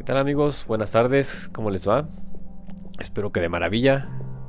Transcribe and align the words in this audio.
¿Qué 0.00 0.04
tal 0.04 0.16
amigos? 0.16 0.64
Buenas 0.66 0.92
tardes, 0.92 1.50
¿cómo 1.52 1.68
les 1.68 1.86
va? 1.86 2.08
Espero 2.98 3.32
que 3.32 3.40
de 3.40 3.50
maravilla. 3.50 4.08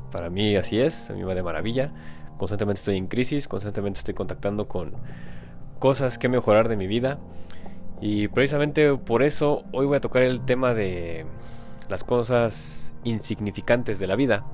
Para 0.09 0.29
mí 0.29 0.55
así 0.55 0.79
es, 0.79 1.09
a 1.09 1.13
mí 1.13 1.23
va 1.23 1.35
de 1.35 1.43
maravilla. 1.43 1.91
Constantemente 2.37 2.79
estoy 2.79 2.95
en 2.95 3.07
crisis, 3.07 3.49
constantemente 3.49 3.97
estoy 3.97 4.13
contactando 4.13 4.69
con 4.69 4.93
cosas 5.77 6.17
que 6.17 6.29
mejorar 6.29 6.69
de 6.69 6.77
mi 6.77 6.87
vida. 6.87 7.19
Y 7.99 8.29
precisamente 8.29 8.95
por 8.95 9.23
eso 9.23 9.65
hoy 9.73 9.87
voy 9.87 9.97
a 9.97 9.99
tocar 9.99 10.23
el 10.23 10.39
tema 10.39 10.73
de 10.73 11.25
las 11.89 12.05
cosas 12.05 12.93
insignificantes 13.03 13.99
de 13.99 14.07
la 14.07 14.15
vida. 14.15 14.45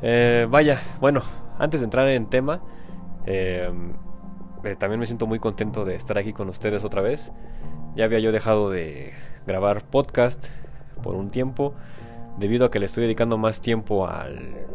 Eh, 0.00 0.46
vaya, 0.48 0.80
bueno, 1.00 1.24
antes 1.58 1.80
de 1.80 1.84
entrar 1.84 2.06
en 2.06 2.30
tema, 2.30 2.62
eh, 3.26 3.68
eh, 4.62 4.76
también 4.76 5.00
me 5.00 5.06
siento 5.06 5.26
muy 5.26 5.40
contento 5.40 5.84
de 5.84 5.96
estar 5.96 6.18
aquí 6.18 6.32
con 6.32 6.48
ustedes 6.48 6.84
otra 6.84 7.02
vez. 7.02 7.32
Ya 7.96 8.04
había 8.04 8.20
yo 8.20 8.30
dejado 8.30 8.70
de 8.70 9.12
grabar 9.48 9.82
podcast 9.82 10.46
por 11.02 11.16
un 11.16 11.30
tiempo 11.30 11.74
debido 12.38 12.66
a 12.66 12.70
que 12.70 12.78
le 12.78 12.86
estoy 12.86 13.04
dedicando 13.04 13.38
más 13.38 13.62
tiempo 13.62 14.06
al 14.06 14.66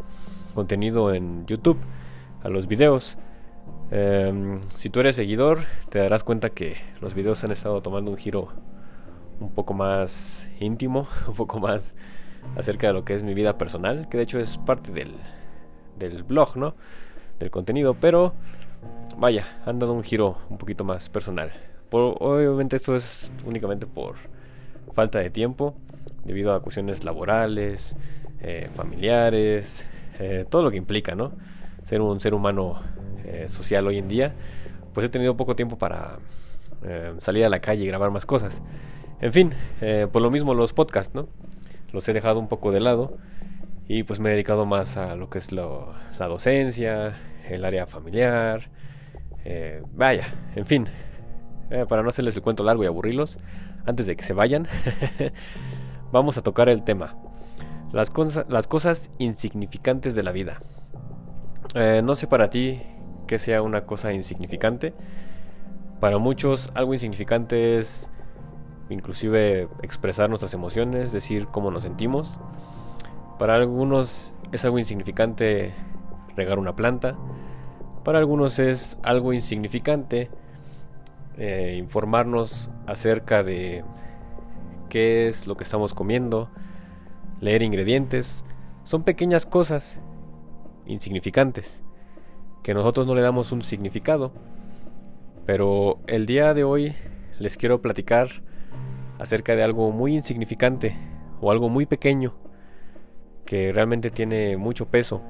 contenido 0.56 1.14
en 1.14 1.46
YouTube, 1.46 1.78
a 2.44 2.50
los 2.50 2.68
videos. 2.68 3.18
Em, 3.92 4.62
si 4.74 4.90
tú 4.90 5.00
eres 5.00 5.16
seguidor, 5.16 5.60
te 5.90 6.00
darás 6.00 6.24
cuenta 6.24 6.50
que 6.50 6.76
los 7.02 7.14
videos 7.14 7.44
han 7.44 7.52
estado 7.52 7.82
tomando 7.82 8.10
un 8.10 8.18
giro 8.18 8.50
un 9.40 9.52
poco 9.52 9.76
más 9.76 10.50
íntimo, 10.60 11.08
un 11.28 11.36
poco 11.36 11.60
más 11.60 11.94
acerca 12.58 12.88
de 12.88 12.94
lo 12.94 13.06
que 13.06 13.14
es 13.14 13.24
mi 13.24 13.36
vida 13.36 13.58
personal, 13.60 14.10
que 14.10 14.18
de 14.18 14.24
hecho 14.24 14.40
es 14.40 14.58
parte 14.58 14.92
del, 14.92 15.12
del 16.00 16.24
blog, 16.24 16.58
¿no? 16.58 16.76
Del 17.40 17.52
contenido, 17.52 17.94
pero 17.94 18.34
vaya, 19.18 19.46
han 19.68 19.78
dado 19.78 19.94
un 19.94 20.04
giro 20.04 20.40
un 20.50 20.58
poquito 20.58 20.84
más 20.84 21.10
personal. 21.10 21.52
obviamente 21.92 22.76
esto 22.76 22.96
es 22.96 23.32
únicamente 23.46 23.86
por 23.86 24.16
falta 24.94 25.20
de 25.20 25.30
tiempo, 25.30 25.76
debido 26.26 26.54
a 26.54 26.62
cuestiones 26.62 27.04
laborales, 27.04 27.96
eh, 28.42 28.70
familiares, 28.74 29.86
eh, 30.20 30.46
todo 30.50 30.64
lo 30.64 30.72
que 30.72 30.78
implica, 30.78 31.16
¿no? 31.16 31.32
Ser 31.84 32.02
un 32.02 32.20
ser 32.20 32.34
humano 32.34 32.82
eh, 33.26 33.46
social 33.48 33.88
hoy 33.88 33.98
en 33.98 34.10
día, 34.10 34.34
pues 34.94 35.06
he 35.06 35.10
tenido 35.10 35.38
poco 35.38 35.56
tiempo 35.56 35.78
para 35.78 36.20
salir 37.20 37.46
a 37.46 37.50
la 37.50 37.62
calle 37.62 37.86
y 37.86 37.88
grabar 37.88 38.12
más 38.12 38.26
cosas. 38.26 38.62
En 39.22 39.32
fin, 39.32 39.54
por 40.12 40.22
lo 40.22 40.30
mismo 40.30 40.54
los 40.54 40.74
podcasts, 40.74 41.16
¿no? 41.16 41.30
Los 41.94 42.10
he 42.10 42.14
dejado 42.14 42.42
un 42.42 42.50
poco 42.50 42.74
de 42.74 42.82
lado 42.82 43.16
y 43.88 44.04
pues 44.04 44.20
me 44.20 44.28
he 44.28 44.34
dedicado 44.34 44.66
más 44.66 44.98
a 44.98 45.16
lo 45.16 45.30
que 45.30 45.38
es 45.38 45.54
la 45.54 46.28
docencia, 46.28 47.14
el 47.50 47.64
área 47.64 47.88
familiar, 47.88 48.64
vaya, 49.94 50.26
en 50.58 50.66
fin, 50.66 50.90
para 51.88 52.04
no 52.04 52.10
hacerles 52.10 52.36
el 52.36 52.42
cuento 52.42 52.66
largo 52.66 52.84
y 52.84 52.88
aburrirlos, 52.88 53.40
antes 53.86 54.08
de 54.08 54.16
que 54.16 54.24
se 54.24 54.34
vayan, 54.34 54.68
vamos 56.12 56.38
a 56.38 56.44
tocar 56.44 56.70
el 56.70 56.84
tema. 56.84 57.16
Las, 57.92 58.12
las 58.50 58.68
cosas 58.68 59.12
insignificantes 59.20 60.16
de 60.16 60.24
la 60.24 60.32
vida. 60.32 60.62
Eh, 61.76 62.02
no 62.04 62.16
sé 62.16 62.28
para 62.28 62.50
ti 62.50 62.82
que 63.28 63.40
sea 63.40 63.62
una 63.62 63.86
cosa 63.86 64.14
insignificante. 64.14 64.94
Para 66.00 66.18
muchos 66.18 66.72
algo 66.76 66.94
insignificante 66.94 67.78
es 67.78 68.12
inclusive 68.90 69.70
expresar 69.82 70.30
nuestras 70.30 70.54
emociones, 70.54 71.12
decir 71.12 71.48
cómo 71.48 71.72
nos 71.72 71.84
sentimos. 71.84 72.40
Para 73.40 73.56
algunos 73.56 74.36
es 74.52 74.66
algo 74.66 74.80
insignificante 74.80 75.74
regar 76.36 76.60
una 76.60 76.76
planta. 76.76 77.16
Para 78.04 78.20
algunos 78.20 78.60
es 78.60 79.00
algo 79.02 79.34
insignificante 79.34 80.30
eh, 81.38 81.76
informarnos 81.78 82.72
acerca 82.86 83.44
de 83.44 83.84
qué 84.90 85.28
es 85.28 85.48
lo 85.48 85.58
que 85.58 85.64
estamos 85.64 85.94
comiendo, 85.94 86.50
leer 87.42 87.62
ingredientes, 87.64 88.46
son 88.84 89.04
pequeñas 89.04 89.46
cosas 89.46 90.00
insignificantes 90.86 91.84
que 92.64 92.74
nosotros 92.74 93.06
no 93.06 93.16
le 93.16 93.22
damos 93.22 93.52
un 93.52 93.62
significado. 93.62 94.32
Pero 95.46 96.00
el 96.08 96.26
día 96.26 96.54
de 96.54 96.64
hoy 96.64 96.94
les 97.40 97.58
quiero 97.58 97.82
platicar 97.82 98.30
acerca 99.20 99.56
de 99.56 99.64
algo 99.64 99.92
muy 99.92 100.16
insignificante 100.16 100.96
o 101.42 101.52
algo 101.52 101.70
muy 101.70 101.86
pequeño 101.86 102.34
que 103.46 103.74
realmente 103.74 104.10
tiene 104.10 104.56
mucho 104.58 104.88
peso. 104.88 105.22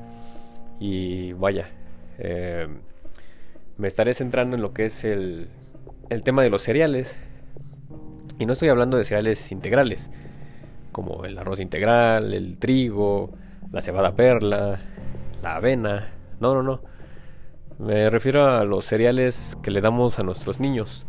Y 0.80 1.34
vaya, 1.34 1.72
eh, 2.20 2.68
me 3.78 3.88
estaré 3.88 4.14
centrando 4.14 4.56
en 4.56 4.62
lo 4.62 4.74
que 4.74 4.86
es 4.86 5.04
el 5.04 5.50
el 6.10 6.24
tema 6.24 6.44
de 6.44 6.50
los 6.50 6.62
cereales. 6.62 7.20
Y 8.40 8.46
no 8.46 8.54
estoy 8.54 8.70
hablando 8.70 8.98
de 8.98 9.04
cereales 9.04 9.52
integrales, 9.52 10.12
como 10.92 11.26
el 11.26 11.38
arroz 11.38 11.60
integral, 11.60 12.34
el 12.34 12.58
trigo, 12.58 13.32
la 13.72 13.82
cebada 13.82 14.16
perla, 14.16 14.80
la 15.42 15.56
avena. 15.56 16.14
No, 16.40 16.54
no, 16.54 16.64
no. 16.64 16.82
Me 17.80 18.10
refiero 18.10 18.48
a 18.48 18.64
los 18.66 18.86
cereales 18.86 19.58
que 19.62 19.72
le 19.72 19.82
damos 19.82 20.20
a 20.20 20.24
nuestros 20.24 20.60
niños. 20.60 21.06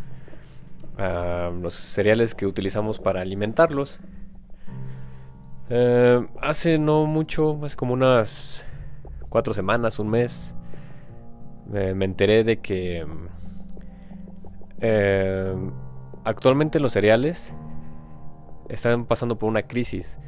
A 0.99 1.51
los 1.61 1.75
cereales 1.75 2.35
que 2.35 2.47
utilizamos 2.47 3.01
para 3.01 3.21
alimentarlos. 3.21 4.01
Eh, 5.71 6.27
hace 6.41 6.79
no 6.79 7.07
mucho, 7.07 7.59
hace 7.65 7.75
como 7.75 7.95
unas 7.95 8.67
cuatro 9.29 9.55
semanas, 9.55 9.99
un 9.99 10.11
mes, 10.11 10.55
me 11.67 12.05
enteré 12.05 12.45
de 12.45 12.61
que 12.61 13.07
eh, 14.87 15.55
actualmente 16.25 16.79
los 16.79 16.93
cereales 16.93 17.55
están 18.69 19.07
pasando 19.07 19.39
por 19.39 19.49
una 19.49 19.63
crisis. 19.63 20.21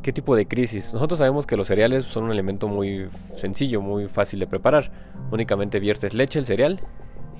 ¿Qué 0.00 0.12
tipo 0.12 0.36
de 0.36 0.46
crisis? 0.46 0.94
Nosotros 0.94 1.18
sabemos 1.18 1.44
que 1.44 1.56
los 1.56 1.66
cereales 1.66 2.04
son 2.04 2.24
un 2.24 2.30
elemento 2.30 2.68
muy 2.68 3.08
sencillo, 3.34 3.80
muy 3.80 4.06
fácil 4.06 4.38
de 4.38 4.46
preparar. 4.46 4.92
Únicamente 5.32 5.80
viertes 5.80 6.14
leche, 6.14 6.38
el 6.38 6.46
cereal 6.46 6.82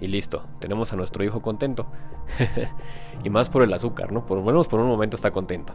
y 0.00 0.08
listo. 0.08 0.44
Tenemos 0.58 0.92
a 0.92 0.96
nuestro 0.96 1.22
hijo 1.22 1.40
contento. 1.40 1.86
y 3.24 3.30
más 3.30 3.48
por 3.48 3.62
el 3.62 3.72
azúcar, 3.72 4.10
¿no? 4.10 4.26
Por 4.26 4.38
lo 4.38 4.44
menos 4.44 4.66
por 4.66 4.80
un 4.80 4.88
momento 4.88 5.16
está 5.16 5.30
contento. 5.30 5.74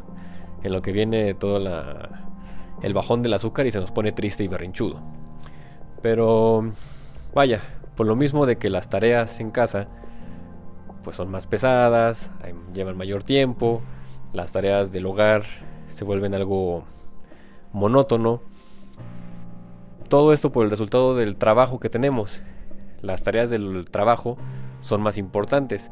En 0.62 0.74
lo 0.74 0.82
que 0.82 0.92
viene 0.92 1.36
todo 1.36 1.58
el 2.82 2.94
bajón 2.94 3.22
del 3.22 3.34
azúcar 3.34 3.66
y 3.66 3.72
se 3.72 3.80
nos 3.80 3.92
pone 3.92 4.12
triste 4.12 4.44
y 4.44 4.50
berrinchudo. 4.50 5.00
Pero 6.02 6.70
vaya, 7.34 7.62
por 7.96 8.08
lo 8.08 8.18
mismo 8.18 8.46
de 8.46 8.58
que 8.58 8.70
las 8.70 8.90
tareas 8.90 9.40
en 9.40 9.52
casa 9.52 9.88
pues 11.04 11.18
son 11.18 11.30
más 11.30 11.48
pesadas, 11.48 12.32
llevan 12.74 12.98
mayor 12.98 13.24
tiempo, 13.24 13.82
las 14.34 14.52
tareas 14.52 14.92
del 14.92 15.06
hogar 15.06 15.44
se 15.88 16.06
vuelven 16.06 16.34
algo 16.34 16.84
monótono. 17.74 18.42
Todo 20.08 20.34
esto 20.34 20.52
por 20.52 20.66
el 20.66 20.72
resultado 20.72 21.16
del 21.16 21.36
trabajo 21.36 21.80
que 21.80 21.90
tenemos. 21.90 22.42
Las 23.02 23.24
tareas 23.24 23.50
del 23.50 23.88
trabajo 23.90 24.38
son 24.82 25.02
más 25.02 25.18
importantes. 25.18 25.92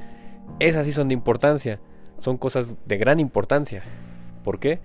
Esas 0.59 0.85
sí 0.85 0.93
son 0.93 1.07
de 1.07 1.13
importancia. 1.13 1.79
Son 2.19 2.37
cosas 2.37 2.77
de 2.85 2.97
gran 2.97 3.19
importancia. 3.19 3.83
¿Por 4.43 4.59
qué? 4.59 4.79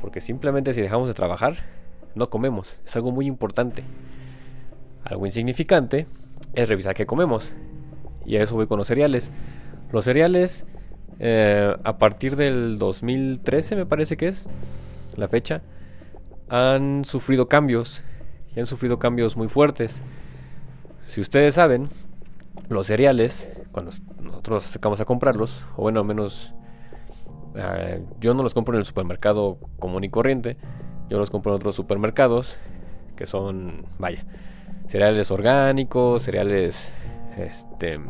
Porque 0.00 0.20
simplemente 0.20 0.72
si 0.72 0.80
dejamos 0.80 1.08
de 1.08 1.14
trabajar, 1.14 1.56
no 2.14 2.30
comemos. 2.30 2.80
Es 2.84 2.94
algo 2.96 3.10
muy 3.10 3.26
importante. 3.26 3.84
Algo 5.04 5.26
insignificante 5.26 6.06
es 6.54 6.68
revisar 6.68 6.94
qué 6.94 7.06
comemos. 7.06 7.56
Y 8.24 8.36
a 8.36 8.42
eso 8.42 8.54
voy 8.54 8.66
con 8.66 8.78
los 8.78 8.86
cereales. 8.86 9.32
Los 9.92 10.04
cereales, 10.04 10.66
eh, 11.18 11.74
a 11.84 11.98
partir 11.98 12.36
del 12.36 12.78
2013 12.78 13.76
me 13.76 13.86
parece 13.86 14.16
que 14.16 14.28
es 14.28 14.50
la 15.16 15.28
fecha, 15.28 15.62
han 16.48 17.04
sufrido 17.04 17.48
cambios. 17.48 18.04
Y 18.54 18.60
han 18.60 18.66
sufrido 18.66 18.98
cambios 18.98 19.36
muy 19.36 19.48
fuertes. 19.48 20.02
Si 21.06 21.20
ustedes 21.20 21.54
saben, 21.54 21.88
los 22.68 22.86
cereales, 22.86 23.50
cuando 23.72 23.92
nosotros 24.20 24.64
sacamos 24.64 25.00
a 25.00 25.04
comprarlos, 25.04 25.64
o 25.76 25.82
bueno, 25.82 26.00
al 26.00 26.06
menos 26.06 26.54
eh, 27.54 28.02
yo 28.20 28.34
no 28.34 28.42
los 28.42 28.54
compro 28.54 28.74
en 28.74 28.80
el 28.80 28.84
supermercado 28.84 29.58
común 29.78 30.04
y 30.04 30.08
corriente, 30.08 30.56
yo 31.08 31.18
los 31.18 31.30
compro 31.30 31.52
en 31.52 31.56
otros 31.56 31.74
supermercados 31.74 32.58
que 33.16 33.26
son, 33.26 33.86
vaya, 33.98 34.24
cereales 34.86 35.30
orgánicos, 35.30 36.22
cereales 36.22 36.92
este, 37.38 38.00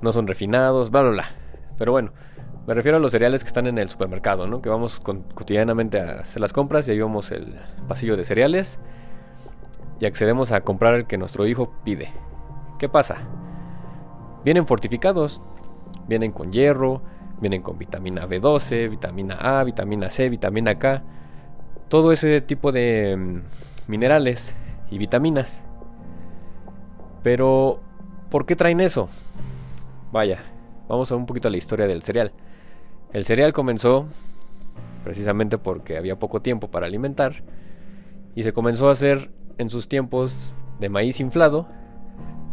no 0.00 0.12
son 0.12 0.26
refinados, 0.26 0.90
bla, 0.90 1.02
bla, 1.02 1.10
bla. 1.10 1.24
Pero 1.76 1.92
bueno, 1.92 2.12
me 2.66 2.74
refiero 2.74 2.98
a 2.98 3.00
los 3.00 3.12
cereales 3.12 3.42
que 3.42 3.48
están 3.48 3.66
en 3.66 3.78
el 3.78 3.88
supermercado, 3.88 4.46
¿no? 4.46 4.60
Que 4.60 4.68
vamos 4.68 5.00
cotidianamente 5.00 6.00
a 6.00 6.20
hacer 6.20 6.40
las 6.40 6.52
compras 6.52 6.86
y 6.88 6.92
ahí 6.92 6.98
vemos 6.98 7.30
el 7.30 7.56
pasillo 7.86 8.16
de 8.16 8.24
cereales 8.24 8.78
y 10.00 10.06
accedemos 10.06 10.52
a 10.52 10.60
comprar 10.60 10.94
el 10.94 11.06
que 11.06 11.18
nuestro 11.18 11.46
hijo 11.46 11.72
pide. 11.84 12.08
¿Qué 12.78 12.88
pasa? 12.88 13.26
Vienen 14.44 14.66
fortificados, 14.66 15.42
vienen 16.06 16.30
con 16.30 16.52
hierro, 16.52 17.02
vienen 17.40 17.62
con 17.62 17.78
vitamina 17.78 18.26
B12, 18.26 18.90
vitamina 18.90 19.36
A, 19.36 19.64
vitamina 19.64 20.10
C, 20.10 20.28
vitamina 20.28 20.78
K, 20.78 21.02
todo 21.88 22.12
ese 22.12 22.40
tipo 22.40 22.70
de 22.70 23.16
mm, 23.16 23.90
minerales 23.90 24.54
y 24.90 24.98
vitaminas. 24.98 25.64
Pero 27.22 27.80
¿Por 28.30 28.44
qué 28.44 28.56
traen 28.56 28.80
eso? 28.80 29.08
Vaya, 30.12 30.44
vamos 30.86 31.10
a 31.10 31.16
un 31.16 31.24
poquito 31.24 31.48
a 31.48 31.50
la 31.50 31.56
historia 31.56 31.86
del 31.86 32.02
cereal. 32.02 32.32
El 33.14 33.24
cereal 33.24 33.54
comenzó 33.54 34.06
precisamente 35.02 35.56
porque 35.56 35.96
había 35.96 36.18
poco 36.18 36.42
tiempo 36.42 36.68
para 36.68 36.86
alimentar 36.86 37.42
y 38.34 38.42
se 38.42 38.52
comenzó 38.52 38.88
a 38.88 38.92
hacer 38.92 39.30
en 39.56 39.70
sus 39.70 39.88
tiempos 39.88 40.54
de 40.78 40.90
maíz 40.90 41.20
inflado, 41.20 41.68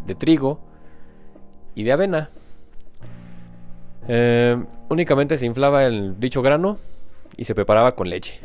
de 0.08 0.16
trigo 0.16 0.62
y 1.76 1.84
de 1.84 1.92
avena. 1.92 2.30
Eh, 4.08 4.64
únicamente 4.88 5.38
se 5.38 5.46
inflaba 5.46 5.84
el 5.86 6.18
dicho 6.22 6.42
grano 6.42 6.78
y 7.36 7.44
se 7.44 7.54
preparaba 7.54 7.96
con 7.96 8.10
leche. 8.10 8.40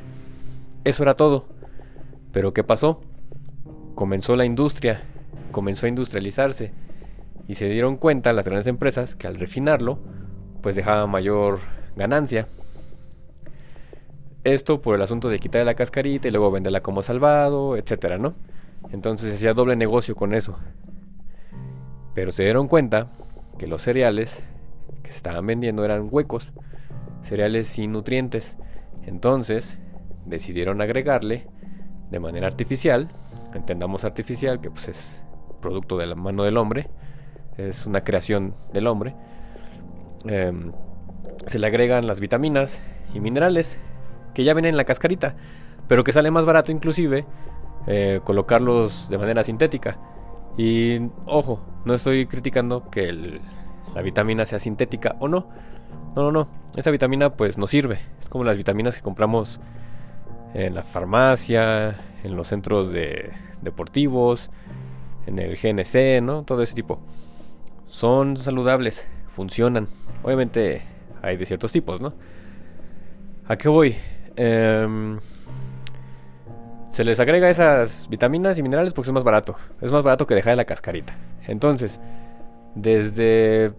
Eso 0.82 1.04
era 1.04 1.14
todo. 1.14 1.46
Pero 2.32 2.52
¿qué 2.52 2.64
pasó? 2.64 3.00
Comenzó 3.94 4.34
la 4.34 4.44
industria, 4.44 5.02
comenzó 5.52 5.86
a 5.86 5.90
industrializarse 5.90 6.72
y 7.50 7.54
se 7.54 7.68
dieron 7.68 7.96
cuenta 7.96 8.32
las 8.32 8.44
grandes 8.44 8.68
empresas 8.68 9.16
que 9.16 9.26
al 9.26 9.34
refinarlo 9.34 9.98
pues 10.62 10.76
dejaba 10.76 11.08
mayor 11.08 11.58
ganancia. 11.96 12.46
Esto 14.44 14.80
por 14.80 14.94
el 14.94 15.02
asunto 15.02 15.28
de 15.28 15.40
quitarle 15.40 15.64
la 15.64 15.74
cascarita 15.74 16.28
y 16.28 16.30
luego 16.30 16.52
venderla 16.52 16.80
como 16.80 17.02
salvado, 17.02 17.76
etcétera, 17.76 18.18
¿no? 18.18 18.34
Entonces 18.92 19.34
hacía 19.34 19.52
doble 19.52 19.74
negocio 19.74 20.14
con 20.14 20.32
eso. 20.32 20.60
Pero 22.14 22.30
se 22.30 22.44
dieron 22.44 22.68
cuenta 22.68 23.08
que 23.58 23.66
los 23.66 23.82
cereales 23.82 24.44
que 25.02 25.10
se 25.10 25.16
estaban 25.16 25.44
vendiendo 25.44 25.84
eran 25.84 26.06
huecos, 26.08 26.52
cereales 27.20 27.66
sin 27.66 27.90
nutrientes. 27.90 28.58
Entonces 29.02 29.80
decidieron 30.24 30.80
agregarle 30.82 31.48
de 32.12 32.20
manera 32.20 32.46
artificial, 32.46 33.08
entendamos 33.54 34.04
artificial, 34.04 34.60
que 34.60 34.70
pues 34.70 34.86
es 34.86 35.22
producto 35.60 35.98
de 35.98 36.06
la 36.06 36.14
mano 36.14 36.44
del 36.44 36.56
hombre, 36.56 36.88
es 37.56 37.86
una 37.86 38.02
creación 38.02 38.54
del 38.72 38.86
hombre, 38.86 39.14
em, 40.26 40.72
se 41.46 41.58
le 41.58 41.66
agregan 41.66 42.06
las 42.06 42.20
vitaminas 42.20 42.82
y 43.14 43.20
minerales 43.20 43.80
que 44.34 44.44
ya 44.44 44.54
vienen 44.54 44.70
en 44.70 44.76
la 44.76 44.84
cascarita, 44.84 45.34
pero 45.88 46.04
que 46.04 46.12
sale 46.12 46.30
más 46.30 46.44
barato 46.44 46.72
inclusive 46.72 47.24
eh, 47.86 48.20
colocarlos 48.24 49.08
de 49.08 49.18
manera 49.18 49.42
sintética. 49.44 49.98
Y 50.56 51.00
ojo, 51.26 51.60
no 51.84 51.94
estoy 51.94 52.26
criticando 52.26 52.90
que 52.90 53.40
la 53.94 54.02
vitamina 54.02 54.44
sea 54.46 54.58
sintética 54.58 55.16
o 55.18 55.28
no. 55.28 55.48
No, 56.14 56.22
no, 56.24 56.32
no. 56.32 56.48
Esa 56.76 56.90
vitamina 56.90 57.30
pues 57.30 57.56
nos 57.56 57.70
sirve. 57.70 57.98
Es 58.20 58.28
como 58.28 58.44
las 58.44 58.56
vitaminas 58.56 58.96
que 58.96 59.02
compramos 59.02 59.60
en 60.54 60.74
la 60.74 60.82
farmacia, 60.82 61.96
en 62.22 62.36
los 62.36 62.48
centros 62.48 62.92
de 62.92 63.30
deportivos, 63.62 64.50
en 65.26 65.38
el 65.38 65.56
GNC, 65.56 66.22
¿no? 66.22 66.42
Todo 66.42 66.62
ese 66.62 66.74
tipo. 66.74 67.00
Son 67.90 68.36
saludables, 68.36 69.08
funcionan. 69.34 69.88
Obviamente 70.22 70.82
hay 71.22 71.36
de 71.36 71.44
ciertos 71.44 71.72
tipos, 71.72 72.00
¿no? 72.00 72.14
¿A 73.48 73.58
qué 73.58 73.68
voy? 73.68 73.96
Em, 74.36 75.18
se 76.88 77.02
les 77.02 77.18
agrega 77.18 77.50
esas 77.50 78.08
vitaminas 78.08 78.56
y 78.58 78.62
minerales 78.62 78.94
porque 78.94 79.10
es 79.10 79.12
más 79.12 79.24
barato. 79.24 79.56
Es 79.80 79.90
más 79.90 80.04
barato 80.04 80.24
que 80.24 80.36
dejar 80.36 80.56
la 80.56 80.64
cascarita. 80.66 81.18
Entonces, 81.48 82.00
desde 82.76 83.72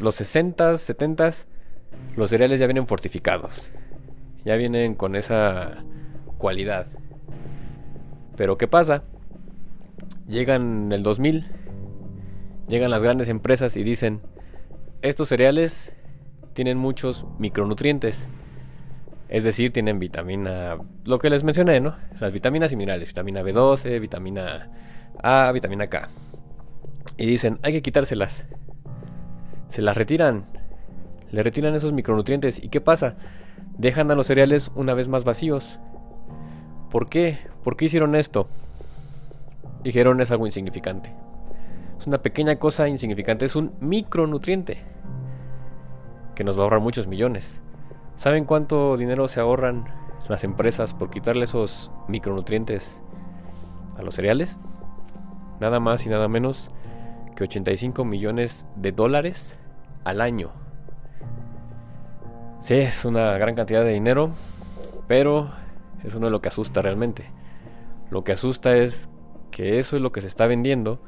los 0.00 0.20
60s, 0.20 0.76
70s, 0.76 1.46
los 2.14 2.28
cereales 2.28 2.60
ya 2.60 2.66
vienen 2.66 2.86
fortificados. 2.86 3.72
Ya 4.44 4.56
vienen 4.56 4.94
con 4.94 5.16
esa 5.16 5.82
cualidad. 6.36 6.88
Pero 8.36 8.58
¿qué 8.58 8.68
pasa? 8.68 9.02
Llegan 10.28 10.92
el 10.92 11.02
2000, 11.02 11.46
llegan 12.68 12.90
las 12.90 13.02
grandes 13.02 13.28
empresas 13.28 13.76
y 13.76 13.82
dicen, 13.82 14.20
estos 15.02 15.28
cereales 15.28 15.94
tienen 16.52 16.78
muchos 16.78 17.26
micronutrientes. 17.38 18.28
Es 19.28 19.44
decir, 19.44 19.72
tienen 19.72 19.98
vitamina, 19.98 20.78
lo 21.04 21.18
que 21.18 21.30
les 21.30 21.44
mencioné, 21.44 21.80
¿no? 21.80 21.96
Las 22.20 22.32
vitaminas 22.32 22.72
y 22.72 22.76
minerales, 22.76 23.08
vitamina 23.08 23.42
B12, 23.42 24.00
vitamina 24.00 24.70
A, 25.22 25.50
vitamina 25.52 25.88
K. 25.88 26.08
Y 27.18 27.26
dicen, 27.26 27.58
hay 27.62 27.72
que 27.72 27.82
quitárselas. 27.82 28.46
Se 29.68 29.82
las 29.82 29.96
retiran. 29.96 30.46
Le 31.32 31.42
retiran 31.42 31.74
esos 31.74 31.92
micronutrientes. 31.92 32.62
¿Y 32.62 32.68
qué 32.68 32.80
pasa? 32.80 33.16
Dejan 33.78 34.10
a 34.10 34.14
los 34.14 34.28
cereales 34.28 34.70
una 34.74 34.94
vez 34.94 35.08
más 35.08 35.24
vacíos. 35.24 35.80
¿Por 36.90 37.08
qué? 37.08 37.38
¿Por 37.64 37.76
qué 37.76 37.86
hicieron 37.86 38.14
esto? 38.14 38.48
Dijeron 39.82 40.20
es 40.20 40.30
algo 40.30 40.46
insignificante. 40.46 41.12
Es 41.98 42.06
una 42.06 42.18
pequeña 42.18 42.56
cosa 42.56 42.88
insignificante, 42.88 43.44
es 43.44 43.56
un 43.56 43.74
micronutriente 43.80 44.82
que 46.34 46.44
nos 46.44 46.56
va 46.56 46.60
a 46.60 46.64
ahorrar 46.64 46.80
muchos 46.80 47.06
millones. 47.06 47.62
¿Saben 48.16 48.44
cuánto 48.44 48.96
dinero 48.96 49.28
se 49.28 49.40
ahorran 49.40 49.86
las 50.28 50.44
empresas 50.44 50.94
por 50.94 51.10
quitarle 51.10 51.44
esos 51.44 51.90
micronutrientes 52.08 53.00
a 53.96 54.02
los 54.02 54.14
cereales? 54.14 54.60
Nada 55.60 55.80
más 55.80 56.04
y 56.06 56.10
nada 56.10 56.28
menos 56.28 56.70
que 57.34 57.44
85 57.44 58.04
millones 58.04 58.66
de 58.76 58.92
dólares 58.92 59.58
al 60.04 60.20
año. 60.20 60.50
Sí, 62.60 62.74
es 62.74 63.04
una 63.04 63.38
gran 63.38 63.54
cantidad 63.54 63.84
de 63.84 63.92
dinero, 63.92 64.30
pero 65.06 65.50
eso 66.04 66.20
no 66.20 66.26
es 66.26 66.32
lo 66.32 66.40
que 66.40 66.48
asusta 66.48 66.82
realmente. 66.82 67.30
Lo 68.10 68.24
que 68.24 68.32
asusta 68.32 68.76
es 68.76 69.08
que 69.50 69.78
eso 69.78 69.96
es 69.96 70.02
lo 70.02 70.12
que 70.12 70.20
se 70.20 70.26
está 70.26 70.46
vendiendo 70.46 71.00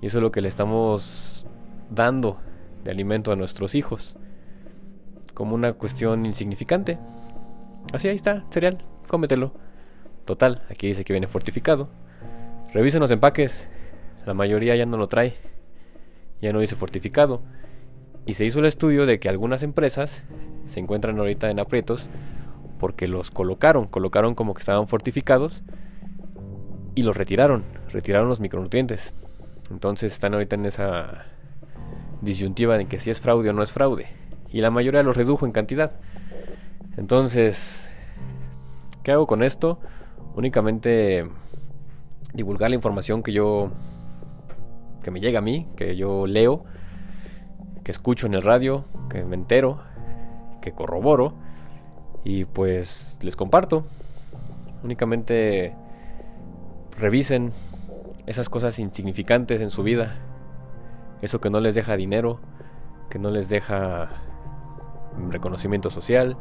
y 0.00 0.06
eso 0.06 0.18
es 0.18 0.22
lo 0.22 0.30
que 0.30 0.40
le 0.40 0.48
estamos 0.48 1.46
dando 1.90 2.38
de 2.84 2.90
alimento 2.90 3.32
a 3.32 3.36
nuestros 3.36 3.74
hijos. 3.74 4.16
Como 5.34 5.54
una 5.54 5.72
cuestión 5.74 6.26
insignificante. 6.26 6.98
Así 7.92 8.08
ahí 8.08 8.16
está, 8.16 8.44
cereal, 8.50 8.84
cómetelo. 9.08 9.52
Total, 10.24 10.62
aquí 10.70 10.88
dice 10.88 11.04
que 11.04 11.12
viene 11.12 11.26
fortificado. 11.26 11.88
Revisen 12.72 13.00
los 13.00 13.10
empaques. 13.10 13.68
La 14.26 14.34
mayoría 14.34 14.76
ya 14.76 14.86
no 14.86 14.96
lo 14.96 15.08
trae. 15.08 15.34
Ya 16.40 16.52
no 16.52 16.60
dice 16.60 16.76
fortificado. 16.76 17.42
Y 18.26 18.34
se 18.34 18.44
hizo 18.44 18.58
el 18.58 18.66
estudio 18.66 19.06
de 19.06 19.20
que 19.20 19.28
algunas 19.28 19.62
empresas 19.62 20.24
se 20.66 20.80
encuentran 20.80 21.18
ahorita 21.18 21.50
en 21.50 21.60
aprietos 21.60 22.10
porque 22.78 23.06
los 23.06 23.30
colocaron, 23.30 23.86
colocaron 23.86 24.34
como 24.34 24.52
que 24.52 24.60
estaban 24.60 24.88
fortificados 24.88 25.62
y 26.94 27.02
los 27.02 27.16
retiraron, 27.16 27.64
retiraron 27.90 28.28
los 28.28 28.40
micronutrientes. 28.40 29.14
Entonces 29.70 30.12
están 30.12 30.34
ahorita 30.34 30.56
en 30.56 30.66
esa 30.66 31.24
disyuntiva 32.20 32.78
de 32.78 32.86
que 32.86 32.98
si 32.98 33.10
es 33.10 33.20
fraude 33.20 33.50
o 33.50 33.52
no 33.52 33.62
es 33.62 33.72
fraude. 33.72 34.06
Y 34.50 34.60
la 34.60 34.70
mayoría 34.70 35.02
los 35.02 35.16
redujo 35.16 35.46
en 35.46 35.52
cantidad. 35.52 35.92
Entonces, 36.96 37.88
¿qué 39.02 39.12
hago 39.12 39.26
con 39.26 39.42
esto? 39.42 39.80
Únicamente 40.34 41.28
divulgar 42.32 42.70
la 42.70 42.76
información 42.76 43.22
que 43.22 43.32
yo 43.32 43.70
que 45.02 45.10
me 45.10 45.20
llega 45.20 45.38
a 45.38 45.42
mí, 45.42 45.68
que 45.76 45.94
yo 45.96 46.26
leo, 46.26 46.64
que 47.84 47.92
escucho 47.92 48.26
en 48.26 48.34
el 48.34 48.42
radio, 48.42 48.84
que 49.08 49.24
me 49.24 49.36
entero, 49.36 49.80
que 50.60 50.72
corroboro 50.72 51.34
y 52.24 52.44
pues 52.44 53.20
les 53.22 53.36
comparto. 53.36 53.86
Únicamente 54.82 55.74
revisen 56.98 57.52
esas 58.26 58.48
cosas 58.48 58.78
insignificantes 58.78 59.60
en 59.60 59.70
su 59.70 59.82
vida. 59.82 60.16
Eso 61.22 61.40
que 61.40 61.50
no 61.50 61.60
les 61.60 61.74
deja 61.74 61.96
dinero, 61.96 62.40
que 63.08 63.18
no 63.18 63.30
les 63.30 63.48
deja 63.48 64.10
reconocimiento 65.30 65.90
social, 65.90 66.36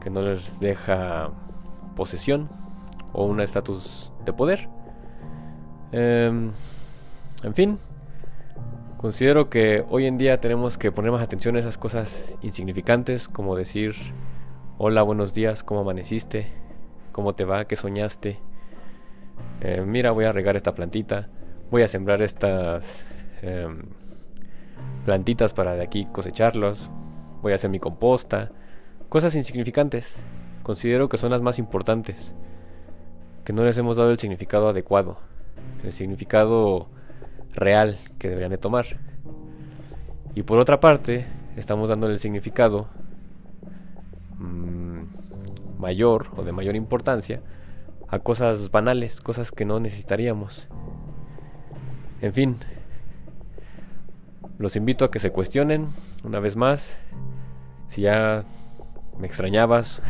que 0.00 0.10
no 0.10 0.22
les 0.22 0.60
deja 0.60 1.30
posesión 1.96 2.48
o 3.12 3.24
un 3.24 3.40
estatus 3.40 4.12
de 4.24 4.32
poder. 4.32 4.68
Em, 5.90 6.52
en 7.42 7.54
fin, 7.54 7.78
considero 8.98 9.50
que 9.50 9.84
hoy 9.90 10.06
en 10.06 10.18
día 10.18 10.40
tenemos 10.40 10.78
que 10.78 10.92
poner 10.92 11.10
más 11.10 11.22
atención 11.22 11.56
a 11.56 11.58
esas 11.58 11.78
cosas 11.78 12.38
insignificantes, 12.42 13.28
como 13.28 13.56
decir 13.56 13.94
Hola, 14.78 15.02
buenos 15.02 15.32
días, 15.34 15.62
¿cómo 15.62 15.80
amaneciste? 15.80 16.46
¿Cómo 17.12 17.34
te 17.34 17.44
va? 17.44 17.66
¿Qué 17.66 17.76
soñaste? 17.76 18.40
Eh, 19.64 19.84
mira, 19.86 20.10
voy 20.10 20.24
a 20.24 20.32
regar 20.32 20.56
esta 20.56 20.74
plantita. 20.74 21.28
Voy 21.70 21.82
a 21.82 21.88
sembrar 21.88 22.20
estas 22.20 23.06
em, 23.42 23.82
plantitas 25.04 25.54
para 25.54 25.74
de 25.74 25.82
aquí 25.82 26.04
cosecharlos. 26.04 26.90
Voy 27.40 27.52
a 27.52 27.54
hacer 27.54 27.70
mi 27.70 27.78
composta. 27.78 28.50
Cosas 29.08 29.34
insignificantes. 29.36 30.22
Considero 30.64 31.08
que 31.08 31.16
son 31.16 31.30
las 31.30 31.42
más 31.42 31.58
importantes. 31.58 32.34
Que 33.44 33.52
no 33.52 33.64
les 33.64 33.78
hemos 33.78 33.96
dado 33.96 34.10
el 34.10 34.18
significado 34.18 34.68
adecuado. 34.68 35.18
El 35.84 35.92
significado 35.92 36.88
real 37.54 37.98
que 38.18 38.28
deberían 38.28 38.50
de 38.50 38.58
tomar. 38.58 38.86
Y 40.34 40.42
por 40.42 40.58
otra 40.58 40.80
parte, 40.80 41.24
estamos 41.56 41.88
dando 41.88 42.08
el 42.08 42.18
significado 42.18 42.88
Mm, 44.42 45.04
mayor 45.78 46.26
o 46.36 46.42
de 46.42 46.52
mayor 46.52 46.74
importancia 46.74 47.40
a 48.12 48.18
cosas 48.18 48.70
banales, 48.70 49.22
cosas 49.22 49.50
que 49.50 49.64
no 49.64 49.80
necesitaríamos. 49.80 50.68
En 52.20 52.34
fin, 52.34 52.56
los 54.58 54.76
invito 54.76 55.06
a 55.06 55.10
que 55.10 55.18
se 55.18 55.32
cuestionen 55.32 55.88
una 56.22 56.38
vez 56.38 56.54
más 56.54 56.98
si 57.86 58.02
ya 58.02 58.44
me 59.18 59.26
extrañabas 59.26 60.02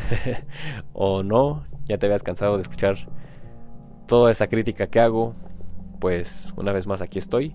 o 0.92 1.23
no, 1.23 1.64
ya 1.85 1.97
te 1.97 2.06
habías 2.06 2.25
cansado 2.25 2.56
de 2.56 2.62
escuchar 2.62 2.97
toda 4.09 4.32
esta 4.32 4.49
crítica 4.49 4.88
que 4.88 4.99
hago, 4.99 5.37
pues 6.00 6.52
una 6.56 6.73
vez 6.73 6.88
más 6.88 7.02
aquí 7.02 7.21
estoy 7.21 7.54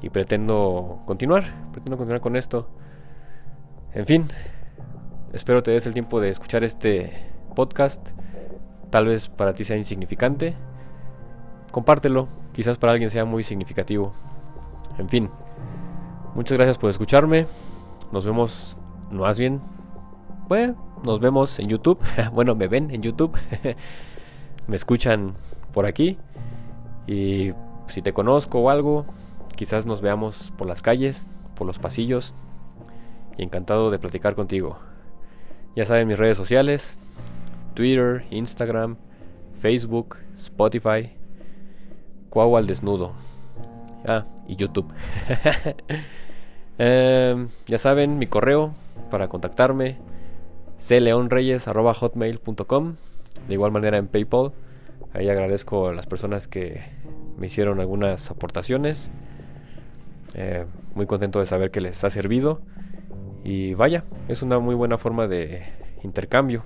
y 0.00 0.10
pretendo 0.10 1.00
continuar, 1.06 1.44
pretendo 1.70 1.96
continuar 1.96 2.20
con 2.20 2.34
esto. 2.34 2.68
En 3.94 4.06
fin, 4.06 4.26
espero 5.32 5.62
te 5.62 5.70
des 5.70 5.86
el 5.86 5.92
tiempo 5.92 6.20
de 6.20 6.30
escuchar 6.30 6.64
este 6.64 7.12
podcast. 7.54 8.10
Tal 8.92 9.06
vez 9.06 9.30
para 9.30 9.54
ti 9.54 9.64
sea 9.64 9.78
insignificante. 9.78 10.54
Compártelo, 11.70 12.28
quizás 12.52 12.76
para 12.76 12.92
alguien 12.92 13.08
sea 13.08 13.24
muy 13.24 13.42
significativo. 13.42 14.12
En 14.98 15.08
fin, 15.08 15.30
muchas 16.34 16.58
gracias 16.58 16.76
por 16.76 16.90
escucharme. 16.90 17.46
Nos 18.12 18.26
vemos, 18.26 18.76
no 19.10 19.22
más 19.22 19.38
bien, 19.38 19.62
bueno, 20.46 20.76
nos 21.02 21.20
vemos 21.20 21.58
en 21.58 21.68
YouTube. 21.68 21.98
bueno, 22.34 22.54
me 22.54 22.68
ven 22.68 22.90
en 22.90 23.00
YouTube. 23.00 23.34
me 24.66 24.76
escuchan 24.76 25.36
por 25.72 25.86
aquí. 25.86 26.18
Y 27.06 27.52
si 27.86 28.02
te 28.02 28.12
conozco 28.12 28.58
o 28.58 28.68
algo, 28.68 29.06
quizás 29.56 29.86
nos 29.86 30.02
veamos 30.02 30.52
por 30.58 30.68
las 30.68 30.82
calles, 30.82 31.30
por 31.54 31.66
los 31.66 31.78
pasillos. 31.78 32.34
Y 33.38 33.42
encantado 33.42 33.88
de 33.88 33.98
platicar 33.98 34.34
contigo. 34.34 34.76
Ya 35.74 35.86
saben 35.86 36.08
mis 36.08 36.18
redes 36.18 36.36
sociales. 36.36 37.00
Twitter, 37.74 38.24
Instagram, 38.30 38.96
Facebook, 39.60 40.16
Spotify. 40.36 41.10
Cuau 42.30 42.56
al 42.56 42.66
desnudo. 42.66 43.12
Ah, 44.06 44.24
y 44.46 44.56
YouTube. 44.56 44.90
Em, 46.78 47.48
ya 47.66 47.76
saben, 47.76 48.16
mi 48.18 48.26
correo 48.26 48.72
para 49.10 49.28
contactarme 49.28 49.98
cleonreyes.hotmail.com 50.78 52.94
De 53.46 53.54
igual 53.54 53.72
manera 53.72 53.98
en 53.98 54.08
PayPal. 54.08 54.52
Ahí 55.12 55.28
agradezco 55.28 55.88
a 55.88 55.92
las 55.92 56.06
personas 56.06 56.48
que 56.48 56.80
me 57.36 57.44
hicieron 57.46 57.78
algunas 57.78 58.30
aportaciones. 58.30 59.12
Eh, 60.34 60.64
muy 60.94 61.04
contento 61.06 61.40
de 61.40 61.46
saber 61.46 61.70
que 61.70 61.82
les 61.82 62.02
ha 62.04 62.10
servido. 62.10 62.62
Y 63.44 63.74
vaya, 63.74 64.04
es 64.28 64.42
una 64.42 64.58
muy 64.58 64.74
buena 64.74 64.98
forma 64.98 65.26
de 65.26 65.62
intercambio, 66.02 66.64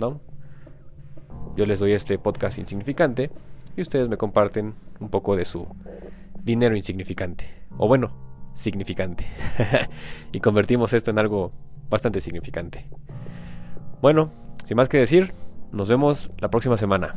¿no? 0.00 0.20
Yo 1.56 1.66
les 1.66 1.80
doy 1.80 1.92
este 1.92 2.18
podcast 2.18 2.58
insignificante 2.58 3.30
y 3.76 3.82
ustedes 3.82 4.08
me 4.08 4.16
comparten 4.16 4.74
un 5.00 5.08
poco 5.10 5.36
de 5.36 5.44
su 5.44 5.66
dinero 6.42 6.76
insignificante. 6.76 7.46
O 7.76 7.88
bueno, 7.88 8.12
significante. 8.54 9.26
y 10.32 10.40
convertimos 10.40 10.92
esto 10.92 11.10
en 11.10 11.18
algo 11.18 11.52
bastante 11.90 12.20
significante. 12.20 12.86
Bueno, 14.00 14.32
sin 14.64 14.76
más 14.76 14.88
que 14.88 14.98
decir, 14.98 15.32
nos 15.72 15.88
vemos 15.88 16.30
la 16.38 16.50
próxima 16.50 16.76
semana. 16.76 17.14